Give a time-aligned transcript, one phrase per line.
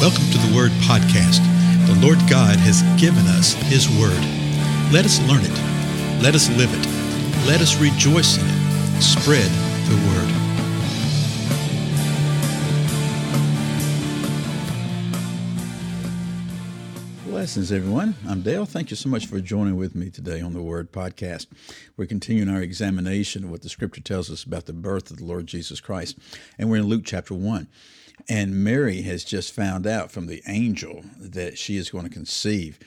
[0.00, 1.44] Welcome to the Word Podcast.
[1.86, 4.16] The Lord God has given us His Word.
[4.90, 6.22] Let us learn it.
[6.22, 6.86] Let us live it.
[7.46, 9.02] Let us rejoice in it.
[9.02, 9.50] Spread
[9.90, 10.30] the Word.
[17.26, 18.14] Blessings, everyone.
[18.26, 18.64] I'm Dale.
[18.64, 21.46] Thank you so much for joining with me today on the Word Podcast.
[21.98, 25.26] We're continuing our examination of what the Scripture tells us about the birth of the
[25.26, 26.16] Lord Jesus Christ.
[26.58, 27.68] And we're in Luke chapter 1.
[28.30, 32.78] And Mary has just found out from the angel that she is going to conceive.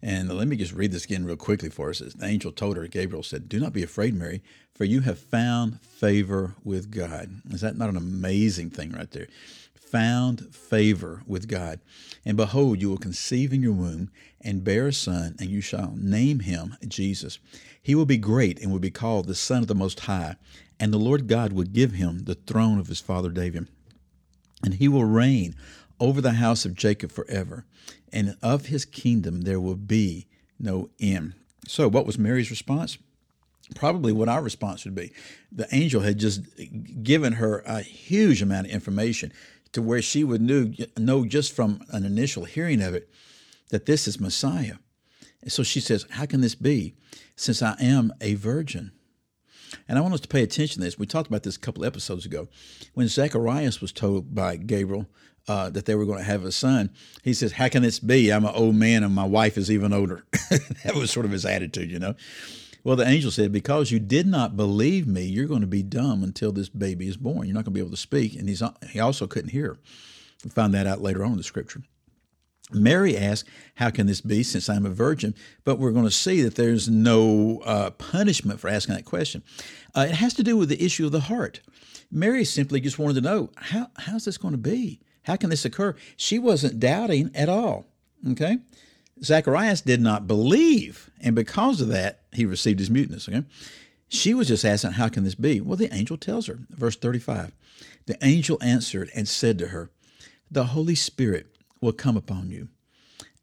[0.00, 1.98] And let me just read this again real quickly for us.
[1.98, 5.80] The angel told her, Gabriel said, Do not be afraid, Mary, for you have found
[5.80, 7.30] favor with God.
[7.50, 9.26] Is that not an amazing thing right there?
[9.74, 11.80] Found favor with God.
[12.24, 14.08] And behold, you will conceive in your womb
[14.40, 17.40] and bear a son, and you shall name him Jesus.
[17.82, 20.36] He will be great and will be called the Son of the Most High.
[20.78, 23.66] And the Lord God will give him the throne of his father David
[24.62, 25.54] and he will reign
[26.00, 27.64] over the house of Jacob forever,
[28.12, 30.26] and of his kingdom there will be
[30.58, 31.34] no end.
[31.66, 32.98] So, what was Mary's response?
[33.74, 35.12] Probably what our response would be.
[35.50, 36.42] The angel had just
[37.02, 39.32] given her a huge amount of information
[39.72, 43.08] to where she would knew, know just from an initial hearing of it
[43.70, 44.76] that this is Messiah.
[45.40, 46.94] And so she says, How can this be
[47.36, 48.92] since I am a virgin?
[49.88, 50.98] And I want us to pay attention to this.
[50.98, 52.48] We talked about this a couple episodes ago.
[52.94, 55.06] When Zacharias was told by Gabriel
[55.48, 56.90] uh, that they were going to have a son,
[57.22, 58.32] he says, How can this be?
[58.32, 60.24] I'm an old man and my wife is even older.
[60.84, 62.14] that was sort of his attitude, you know.
[62.84, 66.22] Well, the angel said, Because you did not believe me, you're going to be dumb
[66.24, 67.46] until this baby is born.
[67.46, 68.34] You're not going to be able to speak.
[68.34, 69.78] And he's, he also couldn't hear.
[70.44, 71.82] We find that out later on in the scripture.
[72.74, 75.34] Mary asked, How can this be since I'm a virgin?
[75.64, 79.42] But we're going to see that there's no uh, punishment for asking that question.
[79.94, 81.60] Uh, it has to do with the issue of the heart.
[82.10, 85.00] Mary simply just wanted to know, how, How's this going to be?
[85.24, 85.94] How can this occur?
[86.16, 87.86] She wasn't doubting at all.
[88.30, 88.58] Okay?
[89.22, 93.28] Zacharias did not believe, and because of that, he received his muteness.
[93.28, 93.44] Okay?
[94.08, 95.60] She was just asking, How can this be?
[95.60, 97.52] Well, the angel tells her, verse 35.
[98.06, 99.90] The angel answered and said to her,
[100.50, 101.51] The Holy Spirit
[101.82, 102.68] will come upon you,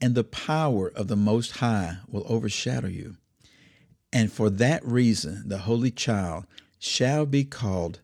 [0.00, 3.16] and the power of the Most High will overshadow you.
[4.12, 6.44] And for that reason, the Holy Child
[6.78, 8.00] shall be called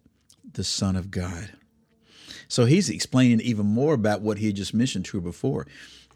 [0.52, 1.52] the Son of God.
[2.48, 5.66] So he's explaining even more about what he had just mentioned to her before.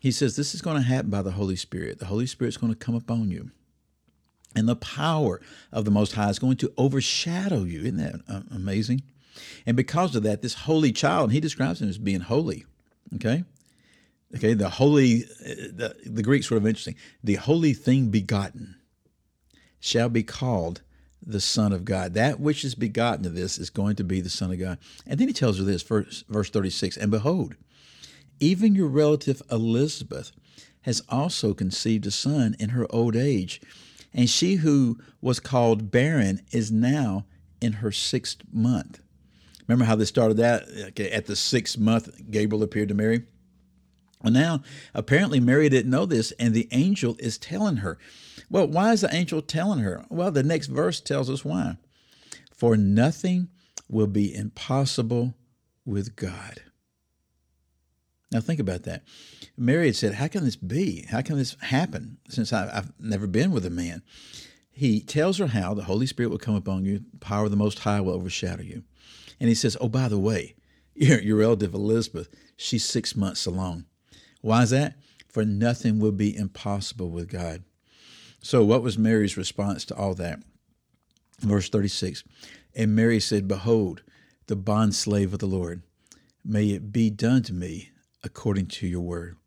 [0.00, 1.98] He says, This is going to happen by the Holy Spirit.
[1.98, 3.50] The Holy Spirit's going to come upon you.
[4.56, 5.40] And the power
[5.72, 7.80] of the Most High is going to overshadow you.
[7.80, 9.02] Isn't that uh, amazing?
[9.66, 12.64] And because of that, this holy child, he describes him as being holy.
[13.16, 13.44] Okay?
[14.34, 16.96] Okay, the holy, uh, the, the Greek sort of interesting.
[17.22, 18.76] The holy thing begotten
[19.78, 20.82] shall be called
[21.24, 22.14] the Son of God.
[22.14, 24.78] That which is begotten of this is going to be the Son of God.
[25.06, 27.54] And then he tells her this, verse, verse 36 And behold,
[28.40, 30.32] even your relative Elizabeth
[30.82, 33.60] has also conceived a son in her old age.
[34.12, 37.24] And she who was called barren is now
[37.60, 39.00] in her sixth month.
[39.66, 40.64] Remember how they started that?
[40.88, 43.22] Okay, at the sixth month, Gabriel appeared to Mary.
[44.24, 44.62] Well, now,
[44.94, 47.98] apparently, Mary didn't know this, and the angel is telling her.
[48.48, 50.06] Well, why is the angel telling her?
[50.08, 51.76] Well, the next verse tells us why.
[52.50, 53.48] For nothing
[53.86, 55.34] will be impossible
[55.84, 56.62] with God.
[58.32, 59.02] Now, think about that.
[59.58, 61.04] Mary had said, How can this be?
[61.10, 64.02] How can this happen since I've never been with a man?
[64.72, 67.58] He tells her how the Holy Spirit will come upon you, the power of the
[67.58, 68.84] Most High will overshadow you.
[69.38, 70.56] And he says, Oh, by the way,
[70.94, 73.84] your, your relative Elizabeth, she's six months along.
[74.44, 74.96] Why is that?
[75.26, 77.64] For nothing will be impossible with God.
[78.42, 80.40] So, what was Mary's response to all that?
[81.40, 82.24] Verse 36
[82.74, 84.02] And Mary said, Behold,
[84.46, 85.80] the bondslave of the Lord,
[86.44, 89.38] may it be done to me according to your word.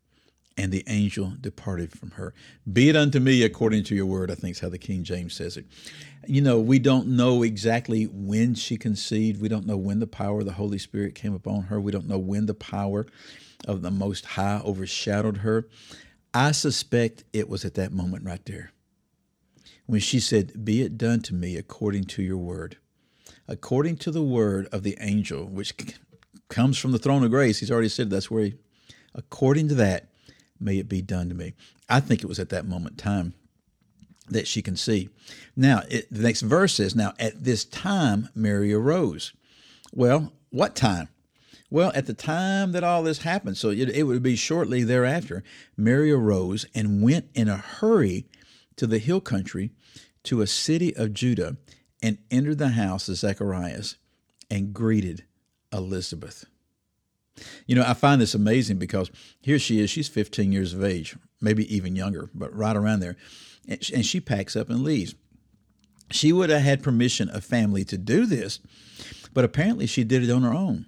[0.57, 2.34] And the angel departed from her.
[2.72, 5.35] Be it unto me according to your word, I think is how the King James
[5.35, 5.66] says it.
[6.25, 9.40] You know, we don't know exactly when she conceived.
[9.40, 11.80] We don't know when the power of the Holy Spirit came upon her.
[11.80, 13.06] We don't know when the power
[13.68, 15.68] of the Most High overshadowed her.
[16.33, 18.71] I suspect it was at that moment right there
[19.88, 22.77] when she said, Be it done to me according to your word.
[23.48, 25.74] According to the word of the angel, which
[26.50, 28.56] comes from the throne of grace, he's already said that's where he,
[29.15, 30.10] according to that,
[30.59, 31.54] may it be done to me.
[31.89, 33.33] I think it was at that moment time
[34.30, 35.09] that she can see.
[35.56, 39.33] Now, it, the next verse says, Now at this time Mary arose.
[39.94, 41.09] Well, what time?
[41.69, 45.44] Well, at the time that all this happened, so it, it, would be shortly thereafter,
[45.75, 48.25] Mary arose and went in a hurry
[48.77, 49.71] to the hill country
[50.24, 51.57] to a city of Judah
[52.01, 53.98] and entered the house of Zacharias
[54.50, 55.25] and greeted
[55.74, 56.45] Elizabeth.
[57.66, 59.12] You know, I find this amazing because
[59.42, 63.16] here she is, she's 15 years of age, maybe even younger, but right around there.
[63.68, 65.16] And she packs up and leaves.
[66.10, 68.60] She would have had permission of family to do this,
[69.34, 70.86] but apparently she did it on her own.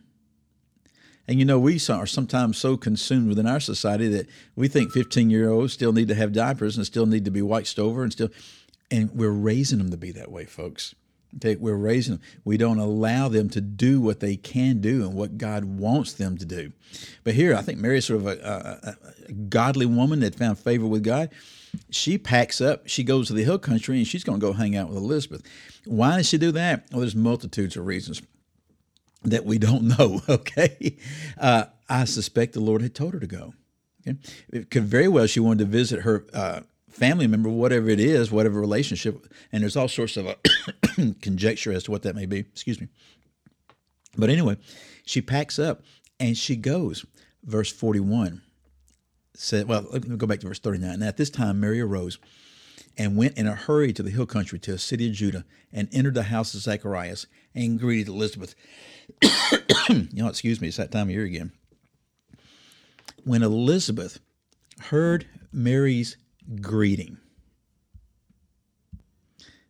[1.28, 5.30] And you know, we are sometimes so consumed within our society that we think 15
[5.30, 8.12] year olds still need to have diapers and still need to be waxed over and
[8.12, 8.30] still,
[8.90, 10.96] and we're raising them to be that way, folks.
[11.36, 12.24] Okay, we're raising them.
[12.44, 16.38] We don't allow them to do what they can do and what God wants them
[16.38, 16.72] to do.
[17.24, 20.88] But here, I think Mary's sort of a, a, a godly woman that found favor
[20.88, 21.30] with God.
[21.92, 24.76] She packs up, she goes to the hill country, and she's going to go hang
[24.76, 25.44] out with Elizabeth.
[25.86, 26.88] Why does she do that?
[26.92, 28.24] Well, there's multitudes of reasons
[29.24, 30.22] that we don't know.
[30.28, 30.98] Okay,
[31.38, 33.54] uh, I suspect the Lord had told her to go.
[34.08, 34.18] Okay,
[34.52, 38.31] it could very well she wanted to visit her uh, family member, whatever it is,
[38.31, 40.36] whatever relationship, and there's all sorts of uh,
[41.21, 42.39] conjecture as to what that may be.
[42.39, 42.88] Excuse me.
[44.18, 44.57] But anyway,
[45.06, 45.81] she packs up
[46.19, 47.06] and she goes.
[47.44, 48.41] Verse 41
[49.33, 51.00] said, well, let me go back to verse 39.
[51.00, 52.19] Now, at this time, Mary arose
[52.97, 55.88] and went in a hurry to the hill country to a city of Judah and
[55.94, 58.56] entered the house of Zacharias and greeted Elizabeth.
[59.89, 61.53] you know, excuse me, it's that time of year again.
[63.24, 64.19] When Elizabeth
[64.81, 66.18] heard Mary's
[66.62, 67.18] greeting.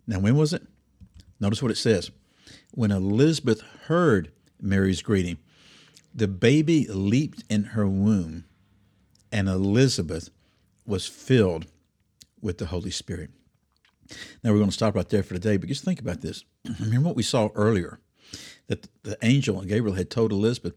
[0.08, 0.64] Now, when was it?
[1.40, 2.12] Notice what it says.
[2.72, 5.38] When Elizabeth heard Mary's greeting,
[6.14, 8.46] the baby leaped in her womb,
[9.32, 10.30] and Elizabeth
[10.86, 11.68] was filled
[12.42, 13.30] with the Holy Spirit.
[14.44, 16.44] Now, we're going to stop right there for today, but just think about this.
[16.80, 18.00] Remember what we saw earlier
[18.68, 20.74] that the angel Gabriel had told Elizabeth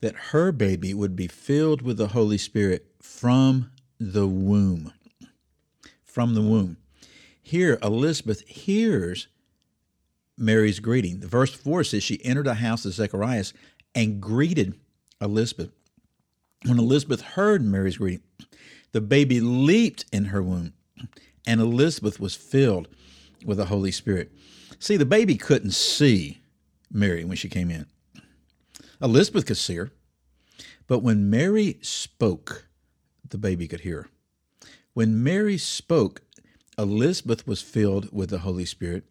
[0.00, 4.92] that her baby would be filled with the Holy Spirit from the womb
[6.14, 6.76] from the womb.
[7.42, 9.26] Here, Elizabeth hears
[10.38, 11.18] Mary's greeting.
[11.18, 13.52] The verse 4 says she entered the house of Zacharias
[13.96, 14.78] and greeted
[15.20, 15.70] Elizabeth.
[16.64, 18.22] When Elizabeth heard Mary's greeting,
[18.92, 20.74] the baby leaped in her womb,
[21.48, 22.86] and Elizabeth was filled
[23.44, 24.30] with the Holy Spirit.
[24.78, 26.40] See, the baby couldn't see
[26.92, 27.86] Mary when she came in.
[29.02, 29.90] Elizabeth could see her,
[30.86, 32.68] but when Mary spoke,
[33.28, 34.06] the baby could hear.
[34.94, 36.22] When Mary spoke,
[36.78, 39.04] Elizabeth was filled with the Holy Spirit,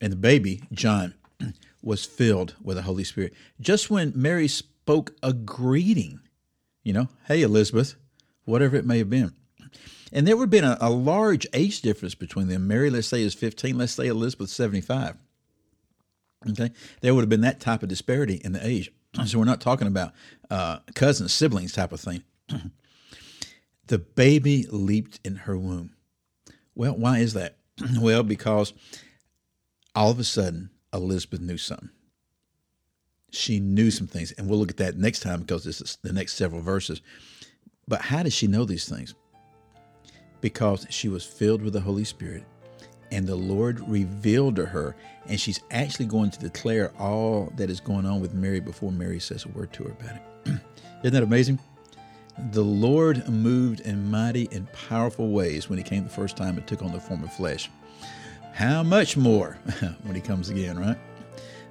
[0.00, 1.14] and the baby, John,
[1.82, 3.34] was filled with the Holy Spirit.
[3.60, 6.20] Just when Mary spoke a greeting,
[6.84, 7.96] you know, hey, Elizabeth,
[8.44, 9.32] whatever it may have been.
[10.12, 12.68] And there would have been a, a large age difference between them.
[12.68, 15.16] Mary, let's say, is 15, let's say Elizabeth, 75.
[16.50, 16.70] Okay,
[17.00, 18.92] there would have been that type of disparity in the age.
[19.24, 20.12] So we're not talking about
[20.50, 22.22] uh, cousins, siblings type of thing.
[23.86, 25.94] The baby leaped in her womb.
[26.74, 27.56] Well, why is that?
[28.00, 28.72] well, because
[29.94, 31.90] all of a sudden, Elizabeth knew something.
[33.30, 36.12] She knew some things, and we'll look at that next time because this is the
[36.12, 37.00] next several verses.
[37.86, 39.14] But how did she know these things?
[40.40, 42.44] Because she was filled with the Holy Spirit,
[43.10, 44.96] and the Lord revealed to her,
[45.26, 49.20] and she's actually going to declare all that is going on with Mary before Mary
[49.20, 50.22] says a word to her about it.
[51.04, 51.58] Isn't that amazing?
[52.38, 56.66] The Lord moved in mighty and powerful ways when he came the first time and
[56.66, 57.70] took on the form of flesh.
[58.52, 59.58] How much more
[60.02, 60.98] when he comes again, right?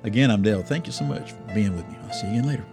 [0.04, 0.64] Again, I'm Dale.
[0.64, 1.98] Thank you so much for being with me.
[2.04, 2.66] I'll see you again later.